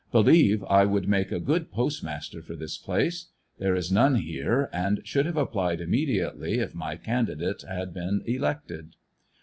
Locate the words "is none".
3.75-4.15